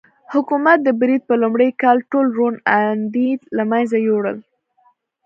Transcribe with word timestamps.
حکومت 0.33 0.77
د 0.83 0.89
برید 1.01 1.21
په 1.29 1.35
لومړي 1.41 1.69
کال 1.81 1.97
ټول 2.11 2.27
روڼ 2.37 2.53
اندي 2.81 3.29
له 3.57 3.63
منځه 3.71 3.97
یووړل. 4.07 4.37